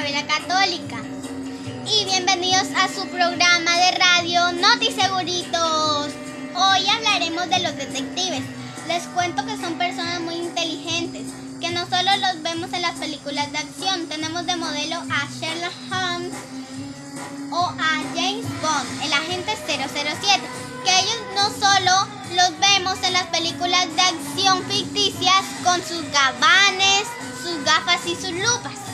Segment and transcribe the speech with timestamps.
[0.00, 0.96] Isabela Católica.
[1.86, 6.08] Y bienvenidos a su programa de radio Notiseguritos.
[6.54, 8.42] Hoy hablaremos de los detectives.
[8.88, 11.26] Les cuento que son personas muy inteligentes,
[11.60, 15.74] que no solo los vemos en las películas de acción, tenemos de modelo a Sherlock
[15.92, 16.32] Holmes
[17.50, 20.40] o a James Bond, el agente 007,
[20.82, 27.04] que ellos no solo los vemos en las películas de acción ficticias con sus gabanes,
[27.42, 28.89] sus gafas y sus lupas.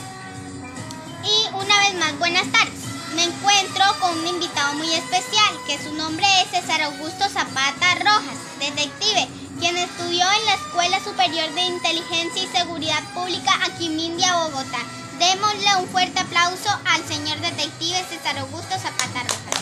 [2.15, 2.73] Buenas tardes.
[3.15, 8.39] Me encuentro con un invitado muy especial, que su nombre es César Augusto Zapata Rojas,
[8.61, 9.27] detective,
[9.59, 14.79] quien estudió en la Escuela Superior de Inteligencia y Seguridad Pública aquí en India, Bogotá.
[15.19, 19.57] Démosle un fuerte aplauso al señor detective César Augusto Zapata Rojas.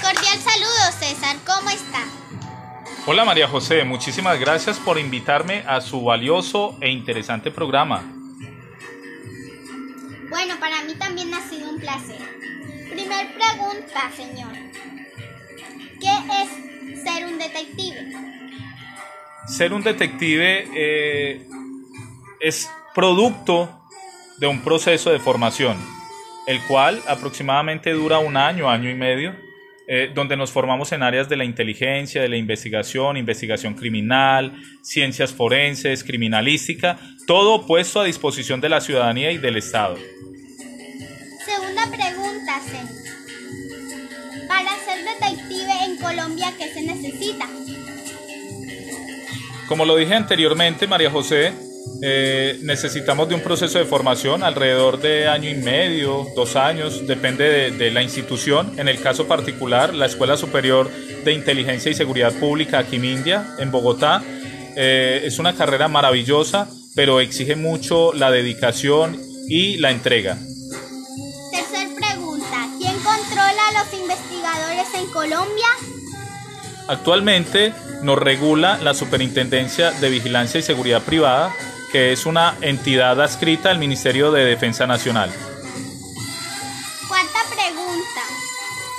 [0.00, 2.00] Cordial saludo, César, ¿cómo está?
[3.06, 8.23] Hola María José, muchísimas gracias por invitarme a su valioso e interesante programa.
[10.34, 12.18] Bueno, para mí también ha sido un placer.
[12.90, 14.50] Primer pregunta, señor.
[16.00, 16.10] ¿Qué
[16.42, 18.12] es ser un detective?
[19.46, 21.46] Ser un detective eh,
[22.40, 23.80] es producto
[24.38, 25.76] de un proceso de formación,
[26.48, 29.36] el cual aproximadamente dura un año, año y medio,
[29.86, 35.32] eh, donde nos formamos en áreas de la inteligencia, de la investigación, investigación criminal, ciencias
[35.32, 39.96] forenses, criminalística, todo puesto a disposición de la ciudadanía y del Estado.
[41.44, 43.04] Segunda pregunta, señor.
[44.48, 47.46] Para ser detective en Colombia, ¿qué se necesita?
[49.68, 51.52] Como lo dije anteriormente, María José,
[52.02, 57.44] eh, necesitamos de un proceso de formación alrededor de año y medio, dos años, depende
[57.44, 58.78] de, de, la institución.
[58.78, 60.90] En el caso particular, la Escuela Superior
[61.24, 64.22] de Inteligencia y Seguridad Pública aquí en India, en Bogotá,
[64.76, 70.36] eh, es una carrera maravillosa, pero exige mucho la dedicación y la entrega.
[71.52, 75.66] Tercer pregunta, ¿quién controla a los investigadores en Colombia?
[76.88, 81.54] Actualmente nos regula la Superintendencia de Vigilancia y Seguridad Privada,
[81.94, 85.30] que es una entidad adscrita al Ministerio de Defensa Nacional.
[87.06, 88.20] Cuarta pregunta.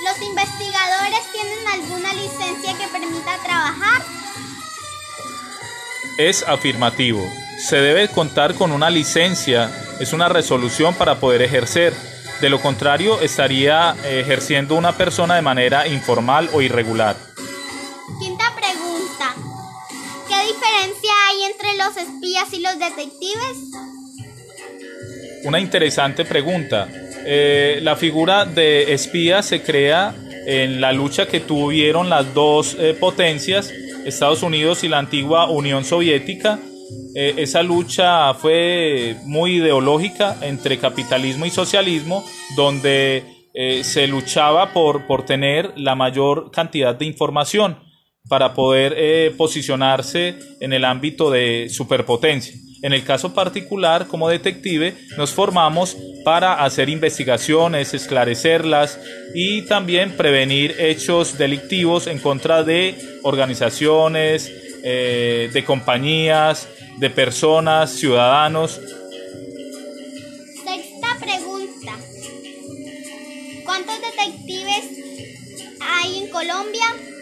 [0.02, 4.02] ¿Los investigadores tienen alguna licencia que permita trabajar?
[6.16, 7.30] Es afirmativo.
[7.58, 9.70] Se debe contar con una licencia,
[10.00, 11.92] es una resolución para poder ejercer.
[12.40, 17.14] De lo contrario, estaría ejerciendo una persona de manera informal o irregular.
[21.56, 23.72] Entre los espías y los detectives?
[25.44, 26.88] Una interesante pregunta.
[27.24, 30.14] Eh, la figura de espía se crea
[30.46, 33.72] en la lucha que tuvieron las dos eh, potencias,
[34.04, 36.58] Estados Unidos y la antigua Unión Soviética.
[37.14, 42.24] Eh, esa lucha fue muy ideológica entre capitalismo y socialismo,
[42.54, 43.24] donde
[43.84, 47.85] se luchaba por, por tener la mayor cantidad de información
[48.28, 52.54] para poder eh, posicionarse en el ámbito de superpotencia.
[52.82, 59.00] En el caso particular, como detective, nos formamos para hacer investigaciones, esclarecerlas
[59.34, 64.52] y también prevenir hechos delictivos en contra de organizaciones,
[64.84, 68.80] eh, de compañías, de personas, ciudadanos.
[70.64, 71.92] Sexta pregunta.
[73.64, 74.84] ¿Cuántos detectives
[75.80, 77.15] hay en Colombia?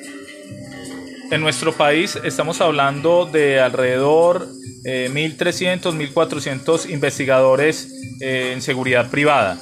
[1.34, 4.46] En nuestro país estamos hablando de alrededor
[4.84, 7.88] eh, 1.300, 1.400 investigadores
[8.20, 9.58] eh, en seguridad privada.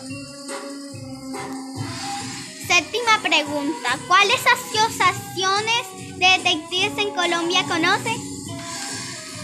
[2.66, 3.99] Séptima pregunta.
[4.06, 8.11] ¿Cuáles asociaciones de detectives en Colombia conoce?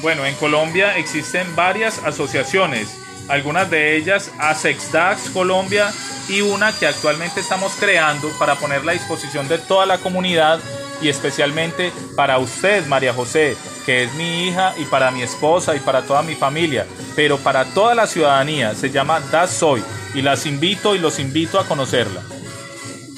[0.02, 2.94] Bueno, en Colombia existen varias asociaciones,
[3.28, 5.90] algunas de ellas ASEXDAX Colombia
[6.28, 10.60] y una que actualmente estamos creando para ponerla a disposición de toda la comunidad
[11.00, 13.56] y especialmente para usted, María José,
[13.86, 16.86] que es mi hija, y para mi esposa y para toda mi familia,
[17.16, 18.74] pero para toda la ciudadanía.
[18.74, 19.82] Se llama Das Soy
[20.14, 22.22] y las invito y los invito a conocerla.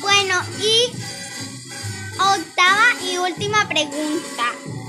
[0.01, 0.93] Bueno, y
[2.19, 4.45] octava y última pregunta,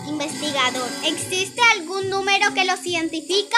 [0.08, 0.88] investigador.
[1.06, 3.58] ¿Existe algún número que los identifica?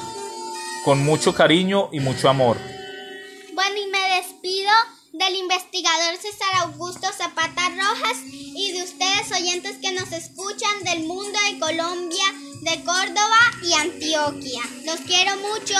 [0.85, 2.55] con mucho cariño y mucho amor.
[3.53, 4.71] Bueno, y me despido
[5.11, 11.37] del investigador César Augusto Zapata Rojas y de ustedes oyentes que nos escuchan del mundo
[11.51, 12.23] de Colombia,
[12.61, 14.61] de Córdoba y Antioquia.
[14.85, 15.75] Los quiero mucho.